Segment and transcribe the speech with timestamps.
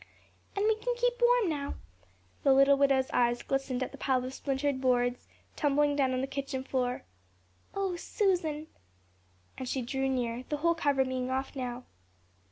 [0.55, 1.75] "And we can keep warm now."
[2.41, 6.25] The little widow's eyes glistened at the pile of splintered boards tumbling down on the
[6.25, 7.03] kitchen floor.
[7.75, 8.65] "Oh, Susan,"
[9.59, 11.83] and she drew near, the whole cover being off now.